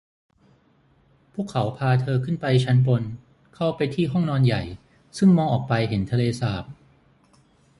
[1.33, 3.03] พวกเขาพาเธอขึ้นไปชั้นบน
[3.55, 4.61] เข้าไปที่ห้องนอนใหญ่
[5.17, 6.63] ซึ่งมองออกไปเห็นทะเลสาบ